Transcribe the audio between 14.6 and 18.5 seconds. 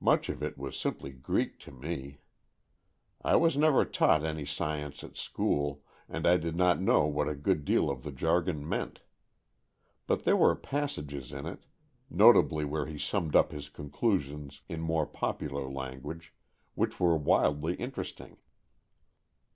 in more popular language, which were wildly interesting.